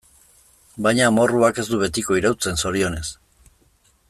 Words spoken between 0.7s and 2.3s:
Baina amorruak ez du betiko